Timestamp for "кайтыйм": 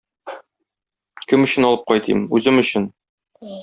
1.93-2.27